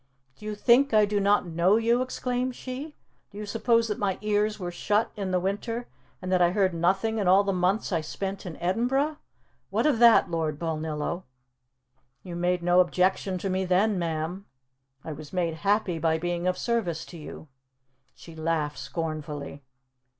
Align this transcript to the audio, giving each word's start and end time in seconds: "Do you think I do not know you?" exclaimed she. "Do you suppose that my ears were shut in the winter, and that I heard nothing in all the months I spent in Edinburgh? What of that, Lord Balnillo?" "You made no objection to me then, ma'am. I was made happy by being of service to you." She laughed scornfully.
"Do 0.35 0.45
you 0.47 0.55
think 0.55 0.95
I 0.95 1.05
do 1.05 1.19
not 1.19 1.45
know 1.45 1.75
you?" 1.77 2.01
exclaimed 2.01 2.55
she. 2.55 2.95
"Do 3.29 3.37
you 3.37 3.45
suppose 3.45 3.87
that 3.87 3.99
my 3.99 4.17
ears 4.21 4.57
were 4.59 4.71
shut 4.71 5.11
in 5.15 5.29
the 5.29 5.39
winter, 5.39 5.87
and 6.23 6.31
that 6.31 6.41
I 6.41 6.49
heard 6.49 6.73
nothing 6.73 7.19
in 7.19 7.27
all 7.27 7.43
the 7.43 7.53
months 7.53 7.91
I 7.91 8.01
spent 8.01 8.43
in 8.43 8.57
Edinburgh? 8.57 9.17
What 9.69 9.85
of 9.85 9.99
that, 9.99 10.27
Lord 10.31 10.57
Balnillo?" 10.57 11.25
"You 12.23 12.35
made 12.35 12.63
no 12.63 12.79
objection 12.79 13.37
to 13.37 13.49
me 13.51 13.63
then, 13.63 13.99
ma'am. 13.99 14.47
I 15.03 15.11
was 15.11 15.31
made 15.31 15.53
happy 15.57 15.99
by 15.99 16.17
being 16.17 16.47
of 16.47 16.57
service 16.57 17.05
to 17.05 17.19
you." 17.19 17.47
She 18.15 18.35
laughed 18.35 18.79
scornfully. 18.79 19.61